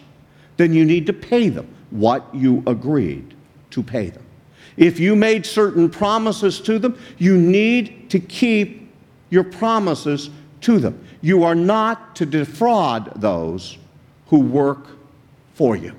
[0.58, 3.34] then you need to pay them what you agreed
[3.72, 4.24] to pay them.
[4.78, 8.92] If you made certain promises to them, you need to keep
[9.30, 10.30] your promises
[10.62, 11.04] to them.
[11.22, 13.78] You are not to defraud those
[14.28, 14.88] who work
[15.54, 15.96] for you.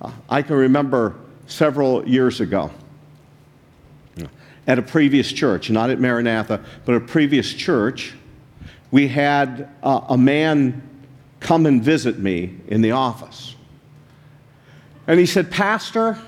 [0.00, 1.16] Uh, I can remember
[1.46, 2.70] several years ago
[4.68, 8.14] at a previous church, not at Maranatha, but a previous church,
[8.90, 10.82] we had uh, a man
[11.40, 13.56] come and visit me in the office.
[15.06, 16.18] And he said, Pastor,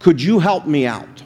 [0.00, 1.22] could you help me out?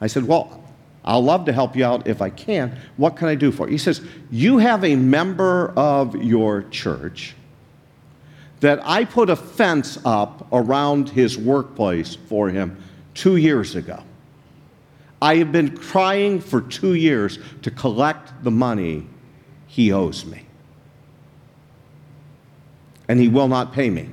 [0.00, 0.64] I said, Well,
[1.04, 2.76] I'll love to help you out if I can.
[2.96, 3.72] What can I do for you?
[3.72, 4.02] He says,
[4.32, 7.36] You have a member of your church
[8.60, 12.76] that I put a fence up around his workplace for him
[13.14, 14.02] two years ago.
[15.22, 19.06] I have been trying for two years to collect the money
[19.66, 20.46] he owes me.
[23.08, 24.08] And he will not pay me.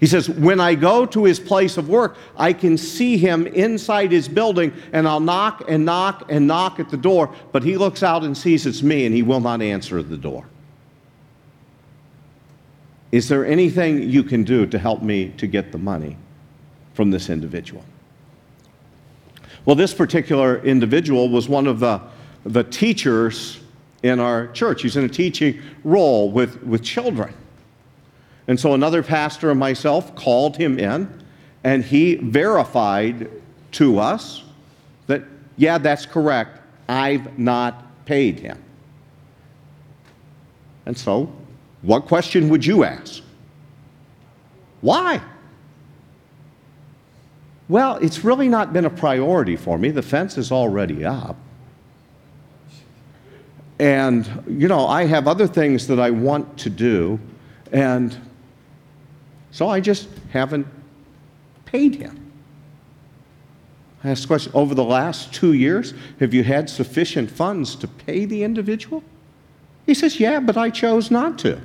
[0.00, 4.12] He says, When I go to his place of work, I can see him inside
[4.12, 8.02] his building, and I'll knock and knock and knock at the door, but he looks
[8.02, 10.46] out and sees it's me, and he will not answer the door.
[13.10, 16.16] Is there anything you can do to help me to get the money
[16.94, 17.84] from this individual?
[19.64, 22.00] Well, this particular individual was one of the,
[22.44, 23.60] the teachers
[24.02, 24.82] in our church.
[24.82, 27.34] He's in a teaching role with, with children.
[28.46, 31.22] And so another pastor and myself called him in,
[31.64, 33.30] and he verified
[33.72, 34.42] to us
[35.06, 35.22] that,
[35.56, 36.60] yeah, that's correct.
[36.88, 38.62] I've not paid him.
[40.86, 41.30] And so,
[41.82, 43.22] what question would you ask?
[44.80, 45.20] Why?
[47.68, 49.90] Well, it's really not been a priority for me.
[49.90, 51.36] The fence is already up.
[53.78, 57.20] And, you know, I have other things that I want to do.
[57.70, 58.16] And
[59.50, 60.66] so I just haven't
[61.64, 62.32] paid him.
[64.02, 67.88] I asked the question over the last two years, have you had sufficient funds to
[67.88, 69.02] pay the individual?
[69.88, 71.58] He says, Yeah, but I chose not to.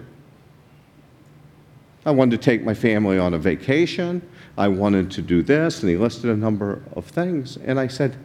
[2.05, 4.21] I wanted to take my family on a vacation.
[4.57, 5.81] I wanted to do this.
[5.81, 7.57] And he listed a number of things.
[7.57, 8.15] And I said,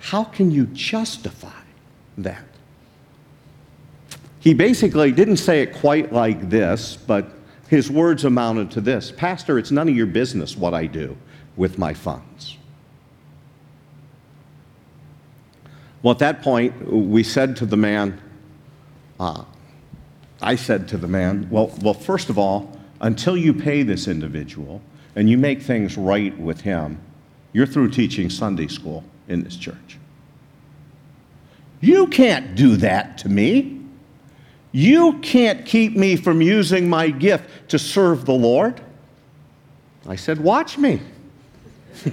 [0.00, 1.62] How can you justify
[2.18, 2.44] that?
[4.40, 7.30] He basically didn't say it quite like this, but
[7.68, 11.16] his words amounted to this Pastor, it's none of your business what I do
[11.56, 12.57] with my funds.
[16.08, 18.18] Well, at that point, we said to the man,
[19.20, 19.44] uh,
[20.40, 24.80] I said to the man, well, well, first of all, until you pay this individual
[25.16, 26.98] and you make things right with him,
[27.52, 29.98] you're through teaching Sunday school in this church.
[31.82, 33.78] You can't do that to me.
[34.72, 38.80] You can't keep me from using my gift to serve the Lord.
[40.06, 41.02] I said, Watch me.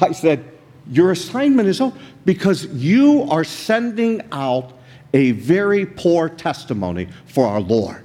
[0.00, 0.57] I said,
[0.90, 4.72] Your assignment is over because you are sending out
[5.12, 8.04] a very poor testimony for our Lord.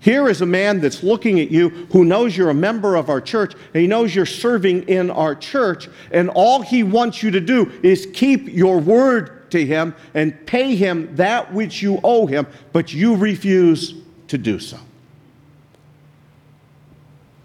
[0.00, 3.22] Here is a man that's looking at you who knows you're a member of our
[3.22, 7.40] church and he knows you're serving in our church, and all he wants you to
[7.40, 12.46] do is keep your word to him and pay him that which you owe him,
[12.72, 13.94] but you refuse
[14.28, 14.78] to do so.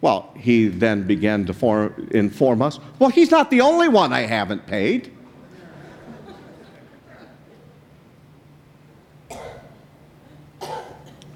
[0.02, 4.22] Well, he then began to form, inform us well, he's not the only one I
[4.22, 5.12] haven't paid.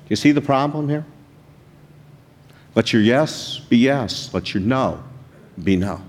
[0.09, 1.05] You see the problem here?
[2.75, 5.03] Let your yes be yes, let your no
[5.63, 6.01] be no.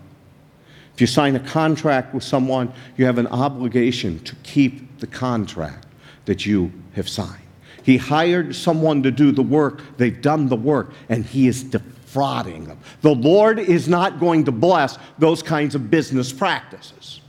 [0.94, 5.86] If you sign a contract with someone, you have an obligation to keep the contract
[6.24, 7.42] that you have signed.
[7.82, 9.82] He hired someone to do the work.
[9.98, 11.70] They've done the work, and he is
[12.14, 12.78] defrauding them.
[13.02, 17.20] The Lord is not going to bless those kinds of business practices.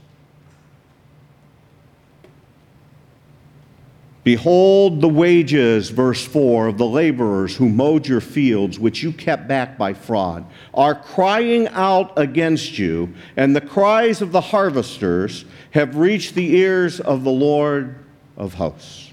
[4.22, 9.46] Behold the wages, verse 4, of the laborers who mowed your fields, which you kept
[9.46, 15.96] back by fraud, are crying out against you, and the cries of the harvesters have
[15.96, 18.04] reached the ears of the Lord
[18.36, 19.12] of hosts.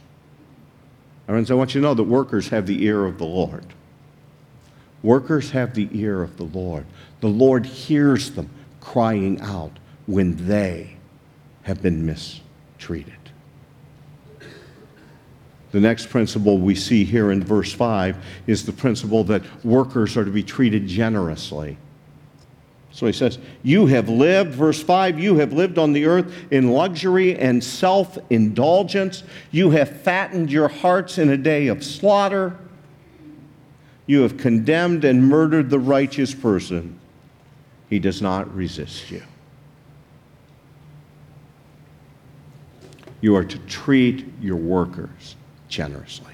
[1.27, 3.65] Friends, I want you to know that workers have the ear of the Lord.
[5.03, 6.85] Workers have the ear of the Lord.
[7.19, 8.49] The Lord hears them
[8.79, 9.77] crying out
[10.07, 10.95] when they
[11.63, 13.13] have been mistreated.
[15.71, 18.15] The next principle we see here in verse 5
[18.47, 21.77] is the principle that workers are to be treated generously.
[22.91, 26.69] So he says, You have lived, verse 5, you have lived on the earth in
[26.69, 29.23] luxury and self indulgence.
[29.49, 32.55] You have fattened your hearts in a day of slaughter.
[34.05, 36.99] You have condemned and murdered the righteous person.
[37.89, 39.23] He does not resist you.
[43.21, 45.35] You are to treat your workers
[45.69, 46.33] generously.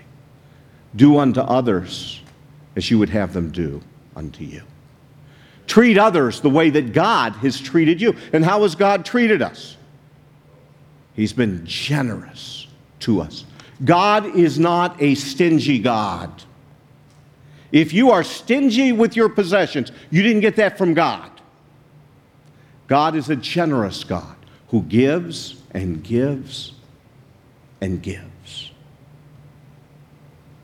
[0.96, 2.22] Do unto others
[2.76, 3.82] as you would have them do
[4.16, 4.64] unto you.
[5.68, 8.16] Treat others the way that God has treated you.
[8.34, 9.78] And how has God treated us?
[11.14, 12.66] He's been generous
[13.02, 13.46] to us.
[13.86, 16.44] God is not a stingy God.
[17.72, 21.30] If you are stingy with your possessions, you didn't get that from God.
[22.88, 24.36] God is a generous God
[24.70, 26.74] who gives and gives
[27.82, 28.70] and gives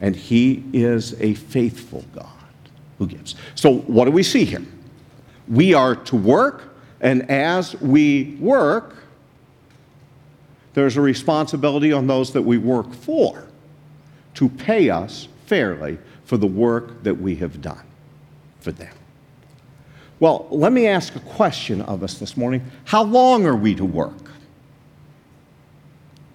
[0.01, 2.27] and He is a faithful God
[2.97, 3.35] who gives.
[3.55, 4.63] So, what do we see here?
[5.47, 8.95] We are to work, and as we work,
[10.73, 13.47] there's a responsibility on those that we work for
[14.35, 17.83] to pay us fairly for the work that we have done
[18.59, 18.93] for them.
[20.19, 22.69] Well, let me ask a question of us this morning.
[22.85, 24.31] How long are we to work?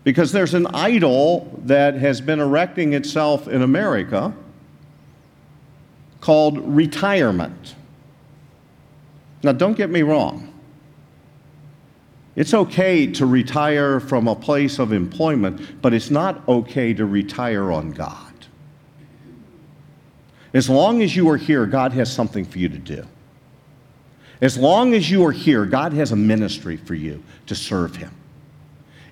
[0.05, 4.33] Because there's an idol that has been erecting itself in America
[6.21, 7.75] called retirement.
[9.43, 10.53] Now, don't get me wrong.
[12.37, 17.73] It's okay to retire from a place of employment, but it's not okay to retire
[17.73, 18.30] on God.
[20.53, 23.07] As long as you are here, God has something for you to do.
[24.41, 28.11] As long as you are here, God has a ministry for you to serve Him.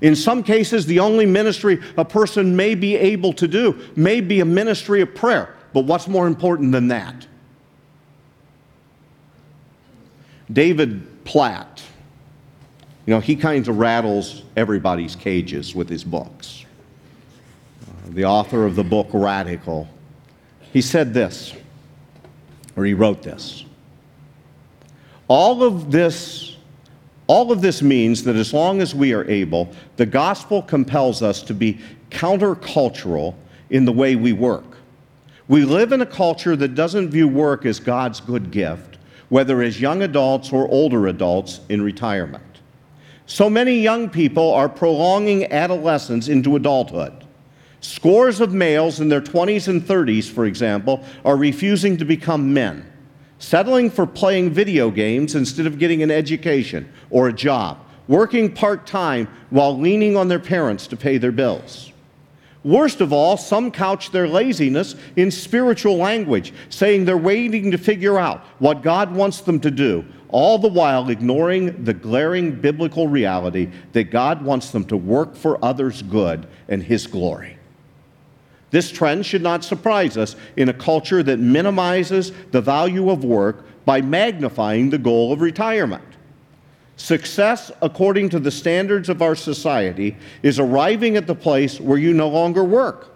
[0.01, 4.41] In some cases, the only ministry a person may be able to do may be
[4.41, 5.55] a ministry of prayer.
[5.72, 7.26] But what's more important than that?
[10.51, 11.82] David Platt,
[13.05, 16.64] you know, he kind of rattles everybody's cages with his books.
[17.82, 19.89] Uh, the author of the book Radical,
[20.72, 21.54] he said this,
[22.76, 23.64] or he wrote this.
[25.28, 26.48] All of this
[27.28, 31.42] all of this means that as long as we are able, the gospel compels us
[31.42, 31.78] to be
[32.10, 33.34] countercultural
[33.68, 34.64] in the way we work.
[35.46, 38.96] We live in a culture that doesn't view work as God's good gift,
[39.28, 42.44] whether as young adults or older adults in retirement.
[43.26, 47.26] So many young people are prolonging adolescence into adulthood.
[47.80, 52.84] Scores of males in their 20s and 30s, for example, are refusing to become men
[53.38, 58.86] settling for playing video games instead of getting an education or a job, working part
[58.86, 61.92] time while leaning on their parents to pay their bills.
[62.64, 68.18] Worst of all, some couch their laziness in spiritual language, saying they're waiting to figure
[68.18, 73.70] out what God wants them to do, all the while ignoring the glaring biblical reality
[73.92, 77.57] that God wants them to work for others' good and His glory.
[78.70, 83.64] This trend should not surprise us in a culture that minimizes the value of work
[83.84, 86.04] by magnifying the goal of retirement.
[86.96, 92.12] Success, according to the standards of our society, is arriving at the place where you
[92.12, 93.14] no longer work.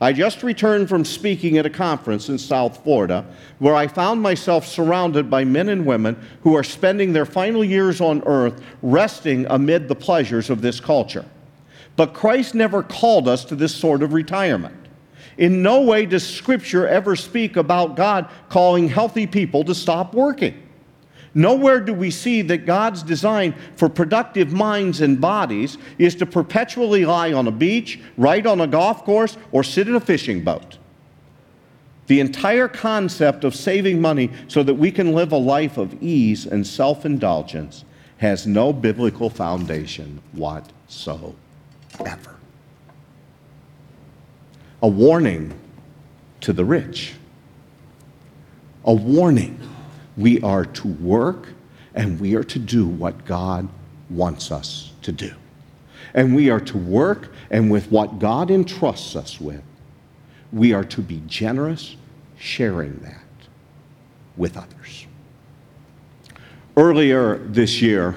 [0.00, 3.24] I just returned from speaking at a conference in South Florida
[3.60, 8.00] where I found myself surrounded by men and women who are spending their final years
[8.00, 11.24] on earth resting amid the pleasures of this culture.
[11.96, 14.76] But Christ never called us to this sort of retirement.
[15.38, 20.62] In no way does Scripture ever speak about God calling healthy people to stop working.
[21.34, 27.06] Nowhere do we see that God's design for productive minds and bodies is to perpetually
[27.06, 30.76] lie on a beach, ride on a golf course, or sit in a fishing boat.
[32.08, 36.44] The entire concept of saving money so that we can live a life of ease
[36.44, 37.84] and self indulgence
[38.18, 41.32] has no biblical foundation whatsoever.
[44.82, 45.58] A warning
[46.40, 47.14] to the rich.
[48.84, 49.60] A warning.
[50.16, 51.48] We are to work
[51.94, 53.68] and we are to do what God
[54.10, 55.32] wants us to do.
[56.14, 59.62] And we are to work, and with what God entrusts us with,
[60.52, 61.96] we are to be generous,
[62.38, 63.22] sharing that
[64.36, 65.06] with others.
[66.76, 68.14] Earlier this year,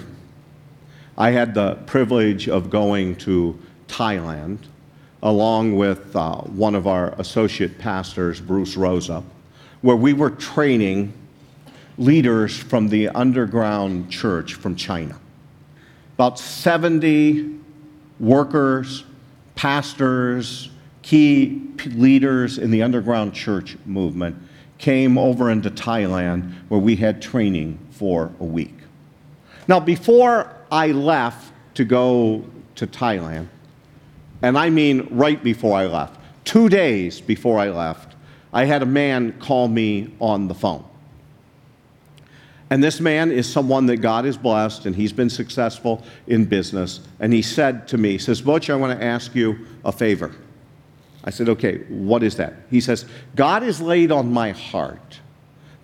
[1.18, 3.58] I had the privilege of going to
[3.88, 4.60] Thailand
[5.26, 9.24] along with uh, one of our associate pastors, Bruce Rosa,
[9.82, 11.12] where we were training
[11.98, 15.20] leaders from the underground church from China.
[16.14, 17.60] About 70
[18.20, 19.04] workers,
[19.56, 20.70] pastors,
[21.02, 24.36] key leaders in the underground church movement
[24.78, 28.76] came over into Thailand where we had training for a week.
[29.68, 33.48] Now, before I left to go to Thailand,
[34.42, 38.16] and I mean right before I left, two days before I left,
[38.54, 40.86] I had a man call me on the phone.
[42.70, 47.02] And this man is someone that God has blessed, and he's been successful in business.
[47.20, 50.34] And he said to me, he says, Butch, I want to ask you a favor.
[51.24, 52.54] I said, okay, what is that?
[52.70, 53.06] He says,
[53.36, 55.20] God has laid on my heart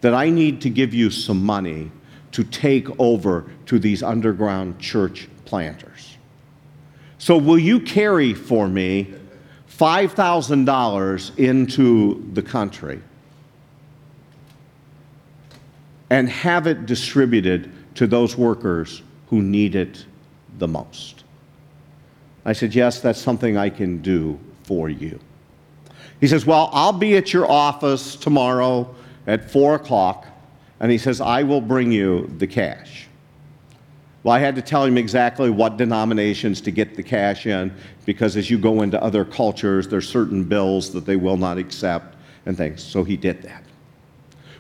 [0.02, 1.91] that I need to give you some money
[2.32, 5.90] to take over to these underground church planters.
[7.22, 9.13] So will you carry for me
[9.69, 13.01] $5,000 into the country?
[16.11, 20.05] and have it distributed to those workers who need it
[20.59, 21.24] the most.
[22.43, 25.17] I said, Yes, that's something I can do for you.
[26.19, 28.93] He says, Well, I'll be at your office tomorrow
[29.26, 30.28] at 4 o'clock.
[30.82, 33.07] And he says, I will bring you the cash.
[34.24, 37.74] Well, I had to tell him exactly what denominations to get the cash in
[38.05, 42.15] because as you go into other cultures, there's certain bills that they will not accept
[42.45, 42.84] and things.
[42.84, 43.63] So he did that.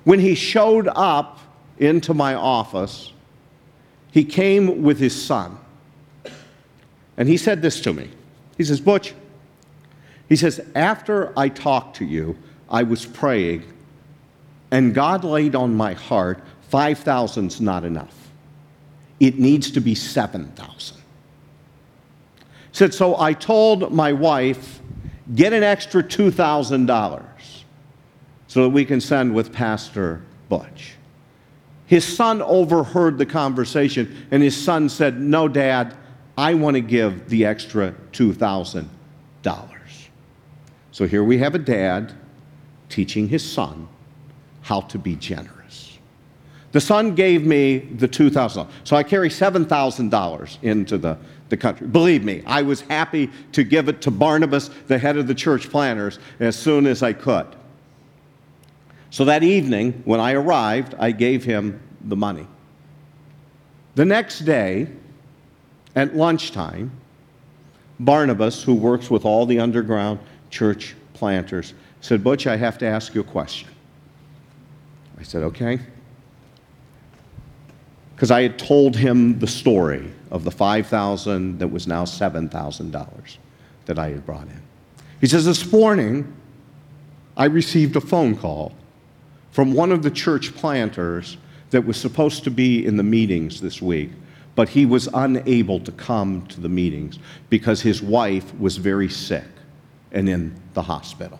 [0.03, 1.39] When he showed up
[1.77, 3.13] into my office,
[4.11, 5.57] he came with his son.
[7.17, 8.09] And he said this to me.
[8.57, 9.13] He says, Butch,
[10.27, 12.37] he says, after I talked to you,
[12.69, 13.63] I was praying,
[14.71, 16.41] and God laid on my heart,
[16.71, 18.20] 5,000's not enough.
[19.21, 20.97] It needs to be 7,000.
[22.71, 24.79] Said, so I told my wife,
[25.35, 27.23] get an extra $2,000
[28.47, 30.95] so that we can send with Pastor Butch.
[31.85, 35.95] His son overheard the conversation, and his son said, No, Dad,
[36.35, 38.87] I want to give the extra $2,000.
[40.91, 42.13] So here we have a dad
[42.89, 43.87] teaching his son
[44.61, 45.60] how to be generous.
[46.71, 48.67] The son gave me the $2,000.
[48.83, 51.17] So I carry $7,000 into the,
[51.49, 51.87] the country.
[51.87, 55.69] Believe me, I was happy to give it to Barnabas, the head of the church
[55.69, 57.47] planners, as soon as I could.
[59.09, 62.47] So that evening, when I arrived, I gave him the money.
[63.95, 64.87] The next day,
[65.95, 66.91] at lunchtime,
[67.99, 70.19] Barnabas, who works with all the underground
[70.49, 73.67] church planters, said, Butch, I have to ask you a question.
[75.19, 75.79] I said, okay.
[78.21, 83.37] Because I had told him the story of the 5,000 that was now $7,000
[83.87, 84.61] that I had brought in.
[85.19, 86.31] He says, This morning,
[87.35, 88.75] I received a phone call
[89.49, 91.37] from one of the church planters
[91.71, 94.11] that was supposed to be in the meetings this week,
[94.53, 97.17] but he was unable to come to the meetings
[97.49, 99.49] because his wife was very sick
[100.11, 101.39] and in the hospital.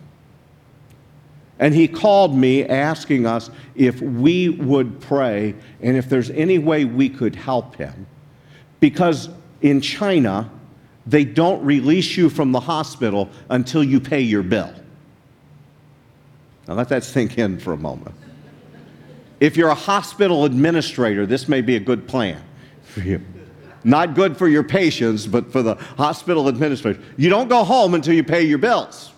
[1.62, 6.84] And he called me asking us if we would pray and if there's any way
[6.84, 8.08] we could help him.
[8.80, 9.28] Because
[9.60, 10.50] in China,
[11.06, 14.74] they don't release you from the hospital until you pay your bill.
[16.66, 18.16] Now let that sink in for a moment.
[19.38, 22.42] If you're a hospital administrator, this may be a good plan
[22.82, 23.24] for you.
[23.84, 27.00] Not good for your patients, but for the hospital administrator.
[27.16, 29.11] You don't go home until you pay your bills.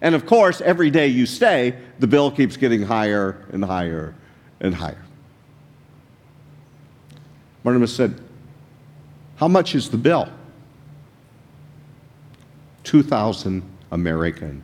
[0.00, 4.14] And of course, every day you stay, the bill keeps getting higher and higher
[4.60, 5.04] and higher.
[7.64, 8.20] Barnabas said,
[9.36, 10.28] How much is the bill?
[12.84, 14.62] 2,000 American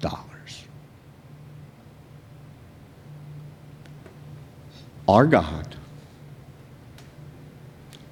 [0.00, 0.64] dollars.
[5.06, 5.76] Our God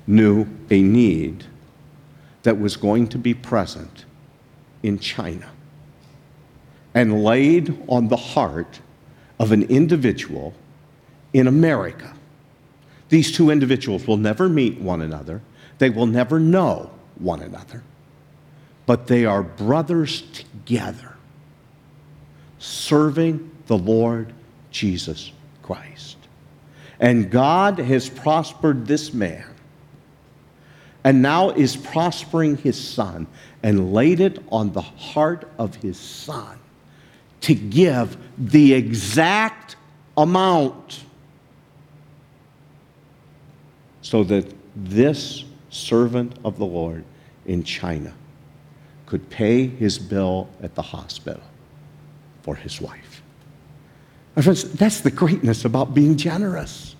[0.06, 1.44] knew a need
[2.42, 4.04] that was going to be present
[4.82, 5.48] in China
[6.94, 8.80] and laid on the heart
[9.38, 10.54] of an individual
[11.32, 12.14] in America.
[13.08, 15.40] These two individuals will never meet one another,
[15.78, 17.82] they will never know one another.
[18.86, 21.14] but they are brothers together,
[22.58, 24.32] serving the Lord
[24.70, 25.32] Jesus
[25.62, 26.16] Christ.
[27.00, 29.46] And God has prospered this man
[31.04, 33.26] and now is prospering his son
[33.62, 36.58] and laid it on the heart of his son
[37.42, 39.76] to give the exact
[40.16, 41.04] amount
[44.00, 47.04] so that this servant of the Lord
[47.46, 48.12] in China
[49.06, 51.42] could pay his bill at the hospital
[52.42, 53.22] for his wife.
[54.36, 56.96] My friends, that's the greatness about being generous.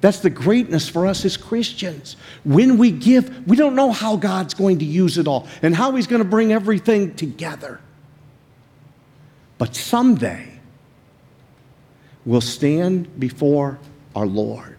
[0.00, 2.16] That's the greatness for us as Christians.
[2.44, 5.92] When we give, we don't know how God's going to use it all and how
[5.92, 7.80] He's going to bring everything together.
[9.58, 10.48] But someday,
[12.24, 13.78] we'll stand before
[14.14, 14.76] our Lord.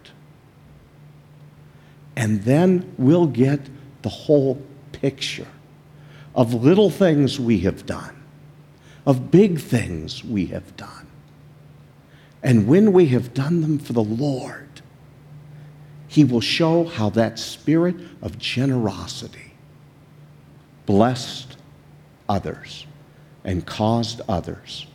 [2.16, 3.60] And then we'll get
[4.02, 4.62] the whole
[4.92, 5.48] picture
[6.34, 8.16] of little things we have done,
[9.06, 11.08] of big things we have done.
[12.44, 14.82] And when we have done them for the Lord,
[16.08, 19.54] He will show how that spirit of generosity
[20.86, 21.58] blessed
[22.30, 22.86] others
[23.46, 24.88] and caused others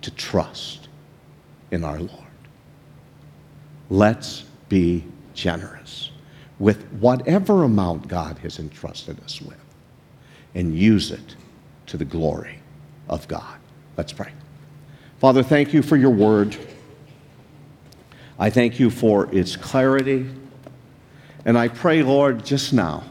[0.00, 0.88] to trust
[1.70, 2.10] in our Lord.
[3.90, 5.04] Let's be
[5.34, 6.10] generous
[6.58, 9.58] with whatever amount God has entrusted us with
[10.54, 11.36] and use it
[11.86, 12.60] to the glory
[13.08, 13.58] of God.
[13.96, 14.32] Let's pray.
[15.18, 16.56] Father, thank you for your word.
[18.38, 20.30] I thank you for its clarity.
[21.44, 23.04] And I pray, Lord, just now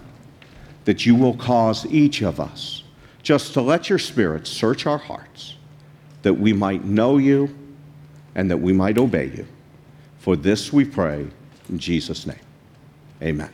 [0.85, 2.83] that you will cause each of us
[3.25, 5.55] just to let your Spirit search our hearts,
[6.21, 7.53] that we might know you
[8.35, 9.47] and that we might obey you.
[10.19, 11.27] For this we pray
[11.67, 12.39] in Jesus' name.
[13.23, 13.49] Amen.